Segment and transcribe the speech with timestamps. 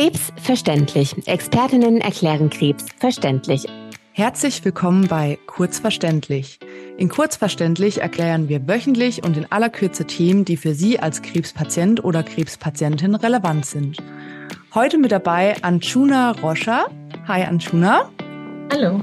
[0.00, 1.14] Krebs verständlich.
[1.26, 3.66] Expertinnen erklären Krebs verständlich.
[4.12, 6.58] Herzlich willkommen bei Kurzverständlich.
[6.96, 12.02] In Kurzverständlich erklären wir wöchentlich und in aller Kürze Themen, die für Sie als Krebspatient
[12.02, 13.98] oder Krebspatientin relevant sind.
[14.74, 16.86] Heute mit dabei Anchuna Roscher.
[17.28, 18.08] Hi Anchuna.
[18.72, 19.02] Hallo.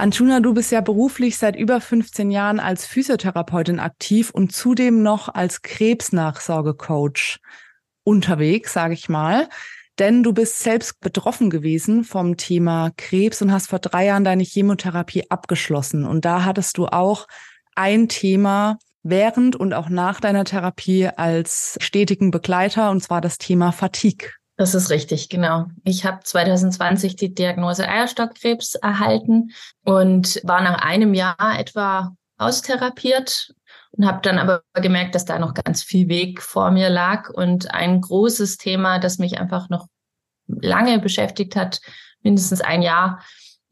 [0.00, 5.28] Anjuna, du bist ja beruflich seit über 15 Jahren als Physiotherapeutin aktiv und zudem noch
[5.28, 7.40] als Krebsnachsorgecoach
[8.04, 9.48] unterwegs, sage ich mal.
[9.98, 14.44] Denn du bist selbst betroffen gewesen vom Thema Krebs und hast vor drei Jahren deine
[14.44, 16.06] Chemotherapie abgeschlossen.
[16.06, 17.26] Und da hattest du auch
[17.74, 23.72] ein Thema während und auch nach deiner Therapie als stetigen Begleiter, und zwar das Thema
[23.72, 24.37] Fatigue.
[24.58, 25.66] Das ist richtig, genau.
[25.84, 29.52] Ich habe 2020 die Diagnose Eierstockkrebs erhalten
[29.84, 33.54] und war nach einem Jahr etwa austherapiert
[33.92, 37.72] und habe dann aber gemerkt, dass da noch ganz viel Weg vor mir lag und
[37.72, 39.86] ein großes Thema, das mich einfach noch
[40.48, 41.80] lange beschäftigt hat,
[42.22, 43.22] mindestens ein Jahr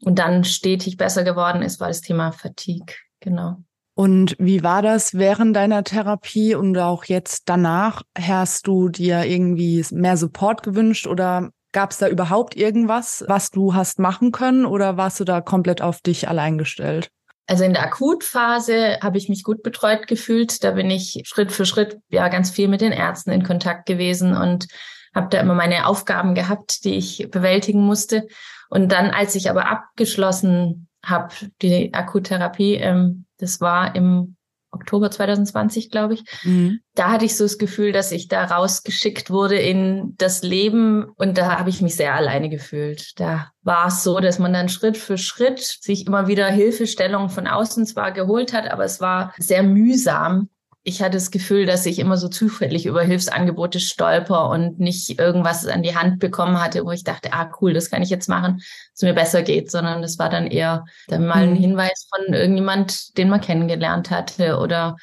[0.03, 2.95] und dann stetig besser geworden ist, war das Thema Fatigue.
[3.19, 3.61] Genau.
[3.97, 8.03] Und wie war das während deiner Therapie und auch jetzt danach?
[8.15, 13.73] Hast du dir irgendwie mehr Support gewünscht oder gab es da überhaupt irgendwas, was du
[13.73, 17.09] hast machen können oder warst du da komplett auf dich allein gestellt?
[17.47, 20.63] Also in der Akutphase habe ich mich gut betreut gefühlt.
[20.63, 24.37] Da bin ich Schritt für Schritt ja ganz viel mit den Ärzten in Kontakt gewesen
[24.37, 24.67] und
[25.15, 28.27] habe da immer meine Aufgaben gehabt, die ich bewältigen musste.
[28.69, 34.35] Und dann, als ich aber abgeschlossen habe, die Akuttherapie, ähm, das war im
[34.71, 36.23] Oktober 2020, glaube ich.
[36.43, 36.79] Mhm.
[36.93, 41.37] Da hatte ich so das Gefühl, dass ich da rausgeschickt wurde in das Leben und
[41.37, 43.19] da habe ich mich sehr alleine gefühlt.
[43.19, 47.47] Da war es so, dass man dann Schritt für Schritt sich immer wieder Hilfestellungen von
[47.47, 50.49] außen zwar geholt hat, aber es war sehr mühsam
[50.87, 55.67] ich hatte das Gefühl, dass ich immer so zufällig über Hilfsangebote stolper und nicht irgendwas
[55.67, 58.59] an die Hand bekommen hatte, wo ich dachte, ah cool, das kann ich jetzt machen,
[58.59, 61.57] dass es mir besser geht, sondern das war dann eher dann mal ein mhm.
[61.57, 64.95] Hinweis von irgendjemand, den man kennengelernt hatte oder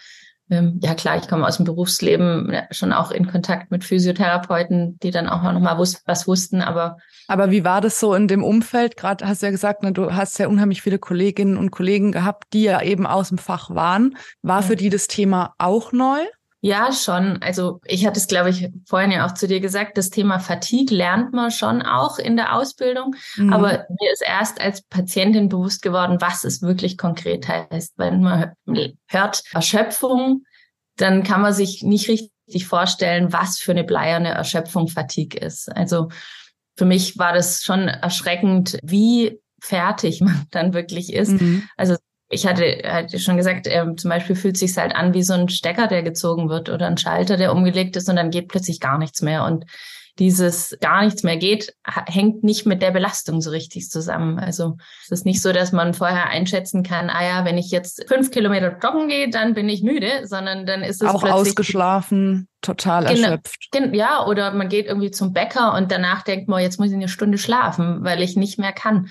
[0.49, 5.29] ja klar, ich komme aus dem Berufsleben schon auch in Kontakt mit Physiotherapeuten, die dann
[5.29, 8.97] auch noch mal wus was wussten, aber aber wie war das so in dem Umfeld?
[8.97, 12.53] Gerade hast du ja gesagt, ne, du hast ja unheimlich viele Kolleginnen und Kollegen gehabt,
[12.53, 14.17] die ja eben aus dem Fach waren.
[14.43, 16.21] War für die das Thema auch neu?
[16.65, 17.43] Ja, schon.
[17.43, 20.97] Also ich hatte es, glaube ich, vorhin ja auch zu dir gesagt, das Thema Fatigue
[20.97, 23.15] lernt man schon auch in der Ausbildung.
[23.37, 23.53] Mhm.
[23.53, 27.99] Aber mir ist erst als Patientin bewusst geworden, was es wirklich konkret heißt.
[27.99, 28.53] Wenn man
[29.09, 30.45] hört Erschöpfung,
[30.97, 35.71] dann kann man sich nicht richtig vorstellen, was für eine bleierne Erschöpfung Fatigue ist.
[35.71, 36.09] Also
[36.79, 41.33] für mich war das schon erschreckend, wie fertig man dann wirklich ist.
[41.33, 41.69] Mhm.
[41.77, 41.97] Also
[42.35, 45.49] ich hatte, hatte schon gesagt, ähm, zum Beispiel fühlt sich halt an wie so ein
[45.49, 48.99] Stecker, der gezogen wird oder ein Schalter, der umgelegt ist und dann geht plötzlich gar
[48.99, 49.45] nichts mehr.
[49.45, 49.65] Und
[50.19, 54.39] dieses gar nichts mehr geht, hängt nicht mit der Belastung so richtig zusammen.
[54.39, 58.05] Also es ist nicht so, dass man vorher einschätzen kann, ah ja, wenn ich jetzt
[58.07, 63.07] fünf Kilometer joggen gehe, dann bin ich müde, sondern dann ist es auch ausgeschlafen, total
[63.07, 63.71] erschöpft.
[63.93, 67.09] ja, oder man geht irgendwie zum Bäcker und danach denkt man, jetzt muss ich eine
[67.09, 69.09] Stunde schlafen, weil ich nicht mehr kann.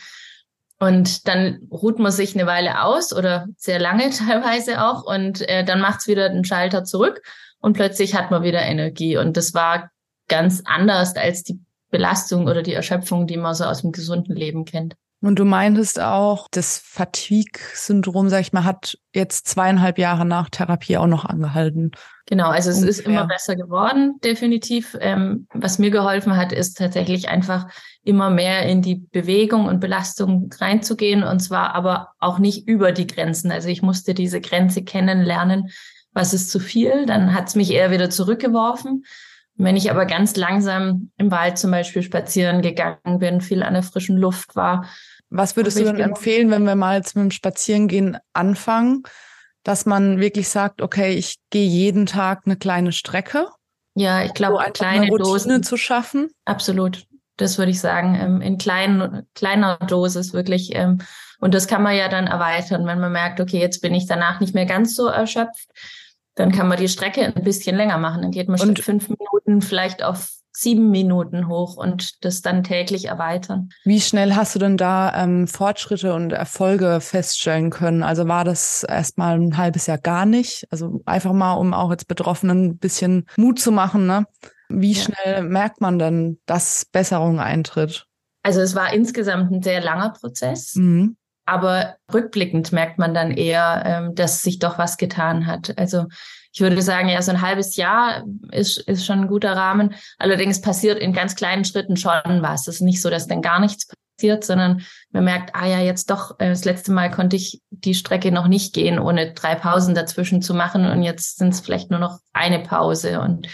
[0.83, 5.63] Und dann ruht man sich eine Weile aus oder sehr lange teilweise auch und äh,
[5.63, 7.21] dann macht's wieder den Schalter zurück
[7.59, 9.15] und plötzlich hat man wieder Energie.
[9.15, 9.91] Und das war
[10.27, 14.65] ganz anders als die Belastung oder die Erschöpfung, die man so aus dem gesunden Leben
[14.65, 14.95] kennt.
[15.23, 20.97] Und du meintest auch, das Fatigue-Syndrom, sag ich mal, hat jetzt zweieinhalb Jahre nach Therapie
[20.97, 21.91] auch noch angehalten.
[22.25, 22.89] Genau, also es Ungefähr.
[22.89, 24.97] ist immer besser geworden, definitiv.
[24.99, 27.67] Ähm, was mir geholfen hat, ist tatsächlich einfach
[28.03, 33.07] immer mehr in die Bewegung und Belastung reinzugehen und zwar aber auch nicht über die
[33.07, 33.49] Grenzen.
[33.49, 35.69] Also ich musste diese Grenze kennenlernen,
[36.11, 39.05] was ist zu viel, dann hat es mich eher wieder zurückgeworfen.
[39.55, 43.83] Wenn ich aber ganz langsam im Wald zum Beispiel spazieren gegangen bin, viel an der
[43.83, 44.85] frischen Luft war.
[45.35, 49.03] Was würdest du denn empfehlen, wenn wir mal jetzt mit dem Spazierengehen anfangen,
[49.63, 53.47] dass man wirklich sagt, okay, ich gehe jeden Tag eine kleine Strecke?
[53.95, 56.29] Ja, ich glaube, so kleine eine Dosen zu schaffen.
[56.45, 57.05] Absolut.
[57.37, 60.75] Das würde ich sagen, ähm, in kleinen, kleiner Dosis wirklich.
[60.75, 60.99] Ähm,
[61.39, 64.39] und das kann man ja dann erweitern, wenn man merkt, okay, jetzt bin ich danach
[64.39, 65.69] nicht mehr ganz so erschöpft
[66.35, 68.21] dann kann man die Strecke ein bisschen länger machen.
[68.21, 72.63] Dann geht man und statt fünf Minuten vielleicht auf sieben Minuten hoch und das dann
[72.63, 73.69] täglich erweitern.
[73.83, 78.03] Wie schnell hast du denn da ähm, Fortschritte und Erfolge feststellen können?
[78.03, 80.67] Also war das erstmal ein halbes Jahr gar nicht?
[80.69, 84.27] Also einfach mal, um auch jetzt Betroffenen ein bisschen Mut zu machen, ne?
[84.69, 85.03] Wie ja.
[85.03, 88.05] schnell merkt man denn, dass Besserung eintritt?
[88.43, 90.75] Also es war insgesamt ein sehr langer Prozess.
[90.75, 91.17] Mhm.
[91.45, 95.77] Aber rückblickend merkt man dann eher, ähm, dass sich doch was getan hat.
[95.77, 96.05] Also
[96.53, 99.95] ich würde sagen, ja, so ein halbes Jahr ist, ist schon ein guter Rahmen.
[100.19, 102.67] Allerdings passiert in ganz kleinen Schritten schon was.
[102.67, 106.11] Es ist nicht so, dass dann gar nichts passiert, sondern man merkt, ah ja, jetzt
[106.11, 109.95] doch, äh, das letzte Mal konnte ich die Strecke noch nicht gehen, ohne drei Pausen
[109.95, 110.85] dazwischen zu machen.
[110.85, 113.19] Und jetzt sind es vielleicht nur noch eine Pause.
[113.19, 113.47] Und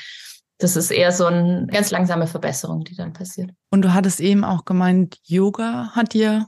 [0.58, 3.52] das ist eher so eine ganz langsame Verbesserung, die dann passiert.
[3.72, 6.48] Und du hattest eben auch gemeint, Yoga hat dir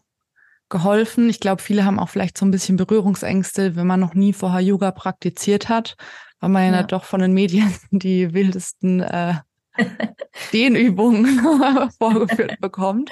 [0.72, 1.30] geholfen.
[1.30, 4.62] Ich glaube, viele haben auch vielleicht so ein bisschen Berührungsängste, wenn man noch nie vorher
[4.62, 5.96] Yoga praktiziert hat,
[6.40, 9.36] weil man ja, ja doch von den Medien die wildesten äh,
[10.54, 11.42] Dehnübungen
[12.00, 13.12] vorgeführt bekommt.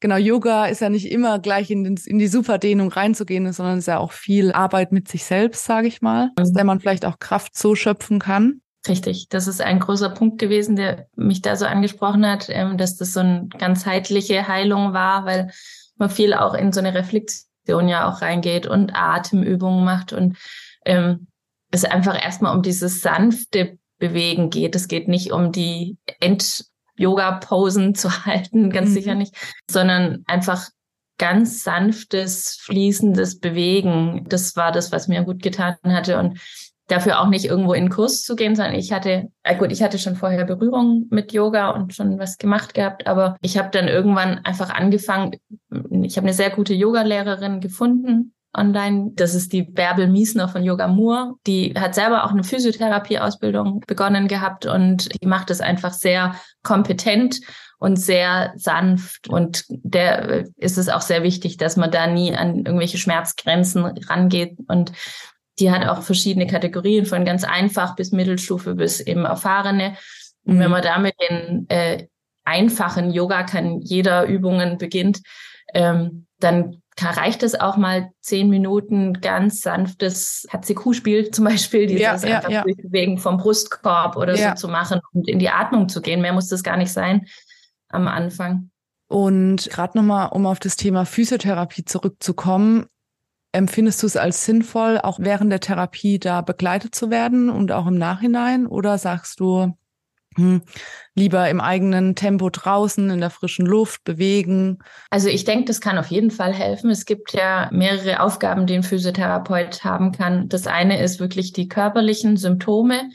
[0.00, 3.84] Genau, Yoga ist ja nicht immer gleich in, den, in die Superdehnung reinzugehen, sondern es
[3.84, 7.04] ist ja auch viel Arbeit mit sich selbst, sage ich mal, aus der man vielleicht
[7.04, 8.60] auch Kraft so schöpfen kann.
[8.86, 12.96] Richtig, das ist ein großer Punkt gewesen, der mich da so angesprochen hat, ähm, dass
[12.96, 15.50] das so eine ganzheitliche Heilung war, weil
[15.98, 20.36] man viel auch in so eine Reflexion ja auch reingeht und Atemübungen macht und
[20.84, 21.28] ähm,
[21.70, 24.74] es einfach erstmal um dieses sanfte Bewegen geht.
[24.74, 26.64] Es geht nicht um die End
[26.96, 28.94] Yoga-Posen zu halten, ganz mhm.
[28.94, 29.34] sicher nicht,
[29.70, 30.68] sondern einfach
[31.18, 34.26] ganz sanftes, fließendes Bewegen.
[34.28, 36.38] Das war das, was mir gut getan hatte und
[36.88, 39.82] dafür auch nicht irgendwo in den Kurs zu gehen, sondern ich hatte, äh gut, ich
[39.82, 43.88] hatte schon vorher Berührung mit Yoga und schon was gemacht gehabt, aber ich habe dann
[43.88, 45.36] irgendwann einfach angefangen,
[46.02, 49.12] ich habe eine sehr gute Yogalehrerin gefunden, online.
[49.14, 51.34] Das ist die Bärbel Miesner von Yoga Moore.
[51.46, 57.40] Die hat selber auch eine Physiotherapie-Ausbildung begonnen gehabt und die macht es einfach sehr kompetent
[57.78, 59.28] und sehr sanft.
[59.28, 64.58] Und der ist es auch sehr wichtig, dass man da nie an irgendwelche Schmerzgrenzen rangeht.
[64.66, 64.92] Und
[65.58, 69.96] die hat auch verschiedene Kategorien von ganz einfach bis Mittelstufe bis eben erfahrene.
[70.44, 70.60] Und mhm.
[70.60, 72.06] wenn man da mit den äh,
[72.44, 75.20] einfachen Yoga kann jeder Übungen beginnt,
[75.74, 82.28] ähm, dann reicht es auch mal zehn Minuten ganz sanftes HCQ-Spiel zum Beispiel, dieses ja,
[82.28, 82.64] ja, einfach ja.
[82.64, 84.56] Bewegen vom Brustkorb oder ja.
[84.56, 86.20] so zu machen und in die Atmung zu gehen.
[86.20, 87.26] Mehr muss das gar nicht sein
[87.88, 88.70] am Anfang.
[89.08, 92.86] Und gerade nochmal, um auf das Thema Physiotherapie zurückzukommen,
[93.52, 97.86] empfindest du es als sinnvoll, auch während der Therapie da begleitet zu werden und auch
[97.86, 98.66] im Nachhinein?
[98.66, 99.74] Oder sagst du,
[100.38, 100.62] hm,
[101.16, 104.78] lieber im eigenen Tempo draußen in der frischen Luft bewegen.
[105.10, 106.90] Also ich denke, das kann auf jeden Fall helfen.
[106.90, 110.48] Es gibt ja mehrere Aufgaben, die ein Physiotherapeut haben kann.
[110.48, 113.10] Das eine ist wirklich die körperlichen Symptome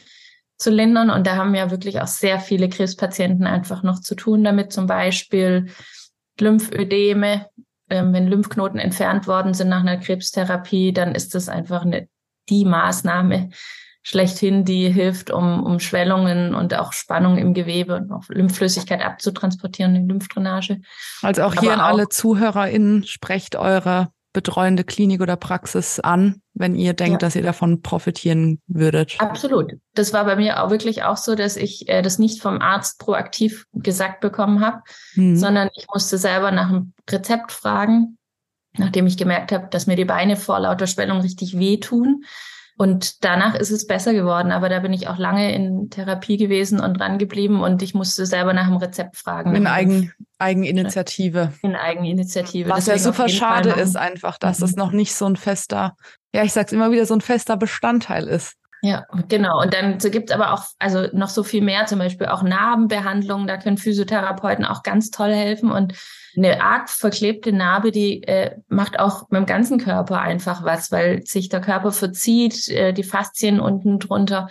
[0.58, 1.10] zu lindern.
[1.10, 4.74] Und da haben ja wirklich auch sehr viele Krebspatienten einfach noch zu tun damit.
[4.74, 5.68] Zum Beispiel
[6.40, 7.48] Lymphödeme.
[7.94, 12.08] Ähm, wenn Lymphknoten entfernt worden sind nach einer Krebstherapie, dann ist das einfach eine,
[12.50, 13.50] die Maßnahme,
[14.02, 19.96] schlechthin, die hilft, um, um Schwellungen und auch Spannung im Gewebe und auch Lymphflüssigkeit abzutransportieren
[19.96, 20.82] in Lymphdrainage.
[21.22, 26.76] Also auch hier Aber an alle ZuhörerInnen, sprecht eure betreuende Klinik oder Praxis an, wenn
[26.76, 27.28] ihr denkt, ja.
[27.28, 29.16] dass ihr davon profitieren würdet.
[29.20, 29.74] Absolut.
[29.94, 33.00] Das war bei mir auch wirklich auch so, dass ich äh, das nicht vom Arzt
[33.00, 34.82] proaktiv gesagt bekommen habe,
[35.16, 35.38] mhm.
[35.38, 38.18] sondern ich musste selber nach einem Rezept fragen,
[38.78, 42.24] nachdem ich gemerkt habe, dass mir die Beine vor lauter Schwellung richtig wehtun.
[42.78, 44.52] Und danach ist es besser geworden.
[44.52, 48.26] Aber da bin ich auch lange in Therapie gewesen und dran geblieben und ich musste
[48.26, 49.56] selber nach dem Rezept fragen.
[49.56, 51.54] In Eigen, Eigeninitiative.
[51.62, 52.70] In Eigeninitiative.
[52.70, 54.66] Was ja super schade ist einfach, dass mhm.
[54.66, 55.96] es noch nicht so ein fester,
[56.34, 58.56] ja, ich sag's immer wieder, so ein fester Bestandteil ist.
[58.86, 59.62] Ja, genau.
[59.62, 63.48] Und dann so gibt's aber auch also noch so viel mehr, zum Beispiel auch Narbenbehandlungen.
[63.48, 65.72] Da können Physiotherapeuten auch ganz toll helfen.
[65.72, 65.94] Und
[66.36, 71.26] eine arg verklebte Narbe, die äh, macht auch mit dem ganzen Körper einfach was, weil
[71.26, 74.50] sich der Körper verzieht, äh, die Faszien unten drunter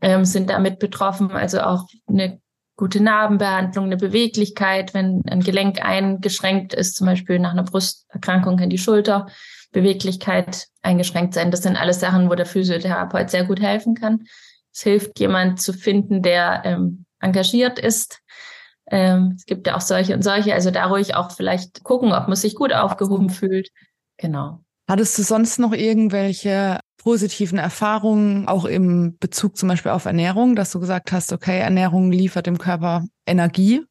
[0.00, 1.30] ähm, sind damit betroffen.
[1.30, 2.40] Also auch eine
[2.74, 8.70] gute Narbenbehandlung, eine Beweglichkeit, wenn ein Gelenk eingeschränkt ist, zum Beispiel nach einer Brusterkrankung kann
[8.70, 9.28] die Schulter
[9.72, 11.50] Beweglichkeit eingeschränkt sein.
[11.50, 14.24] Das sind alles Sachen, wo der Physiotherapeut sehr gut helfen kann.
[14.72, 18.20] Es hilft, jemand zu finden, der ähm, engagiert ist.
[18.90, 20.54] Ähm, es gibt ja auch solche und solche.
[20.54, 23.68] Also da ruhig auch vielleicht gucken, ob man sich gut aufgehoben fühlt.
[24.16, 24.60] Genau.
[24.88, 30.72] Hattest du sonst noch irgendwelche positiven Erfahrungen, auch im Bezug zum Beispiel auf Ernährung, dass
[30.72, 33.82] du gesagt hast, okay, Ernährung liefert dem Körper Energie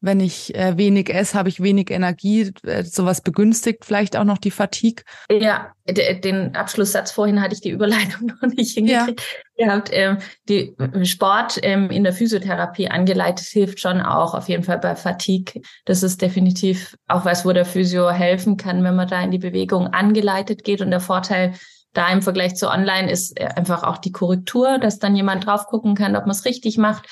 [0.00, 2.52] wenn ich äh, wenig esse, habe ich wenig Energie.
[2.64, 5.04] Äh, sowas begünstigt vielleicht auch noch die Fatigue.
[5.30, 9.20] Ja, den Abschlusssatz vorhin hatte ich die Überleitung noch nicht hingekriegt.
[9.56, 9.66] Ja.
[9.66, 14.62] Ihr habt ähm, die Sport ähm, in der Physiotherapie angeleitet, hilft schon auch auf jeden
[14.62, 15.62] Fall bei Fatigue.
[15.84, 19.38] Das ist definitiv auch was, wo der Physio helfen kann, wenn man da in die
[19.38, 20.80] Bewegung angeleitet geht.
[20.80, 21.54] Und der Vorteil
[21.92, 25.66] da im Vergleich zu online ist äh, einfach auch die Korrektur, dass dann jemand drauf
[25.66, 27.08] gucken kann, ob man es richtig macht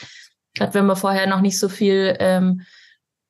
[0.56, 2.62] Gerade wenn man vorher noch nicht so viel ähm,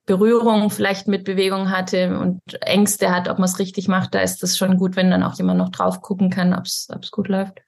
[0.07, 4.43] Berührung vielleicht mit Bewegung hatte und Ängste hat, ob man es richtig macht, da ist
[4.43, 7.61] es schon gut, wenn dann auch jemand noch drauf gucken kann, ob es gut läuft.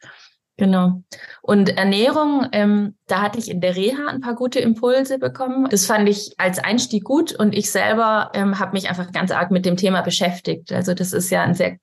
[0.59, 1.03] Genau.
[1.41, 5.69] Und Ernährung, ähm, da hatte ich in der Reha ein paar gute Impulse bekommen.
[5.71, 9.53] Das fand ich als Einstieg gut und ich selber ähm, habe mich einfach ganz arg
[9.53, 10.73] mit dem Thema beschäftigt.
[10.73, 11.79] Also das ist ja ein sehr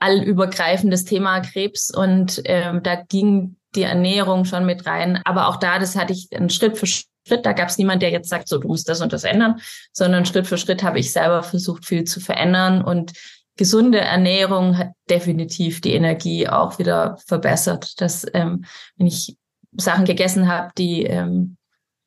[0.00, 5.20] allübergreifendes Thema Krebs und ähm, da ging die Ernährung schon mit rein.
[5.24, 7.44] Aber auch da, das hatte ich einen Schritt für Schritt.
[7.44, 9.60] Da gab es niemand, der jetzt sagt, so du musst das und das ändern,
[9.92, 13.12] sondern Schritt für Schritt habe ich selber versucht, viel zu verändern und
[13.56, 18.00] gesunde Ernährung hat definitiv die Energie auch wieder verbessert.
[18.00, 18.64] Dass ähm,
[18.96, 19.36] wenn ich
[19.76, 21.56] Sachen gegessen habe, die ähm,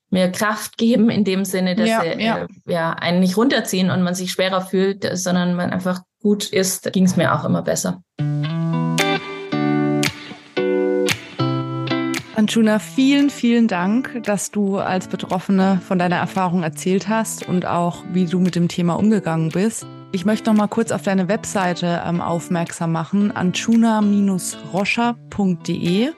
[0.10, 2.38] mir Kraft geben in dem Sinne, dass ja, sie ja.
[2.38, 6.91] Äh, ja einen nicht runterziehen und man sich schwerer fühlt, sondern man einfach gut ist,
[6.94, 8.03] ging es mir auch immer besser.
[12.51, 18.03] Anjuna, vielen, vielen Dank, dass du als Betroffene von deiner Erfahrung erzählt hast und auch,
[18.12, 19.86] wie du mit dem Thema umgegangen bist.
[20.12, 26.10] Ich möchte noch mal kurz auf deine Webseite ähm, aufmerksam machen, anchuna-roscher.de.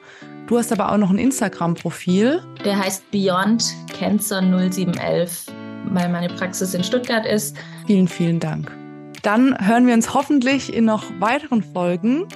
[0.48, 2.42] Du hast aber auch noch ein Instagram-Profil.
[2.66, 3.64] Der heißt Beyond
[3.96, 5.46] Cancer 0711,
[5.92, 7.56] weil meine Praxis in Stuttgart ist.
[7.86, 8.72] Vielen, vielen Dank.
[9.22, 12.28] Dann hören wir uns hoffentlich in noch weiteren Folgen.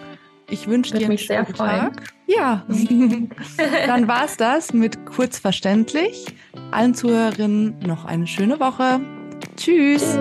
[0.51, 2.13] Ich wünsche dir einen schönen Tag.
[2.27, 2.65] Ja,
[3.87, 6.25] dann war es das mit Kurzverständlich.
[6.71, 8.99] Allen Zuhörerinnen noch eine schöne Woche.
[9.55, 10.17] Tschüss.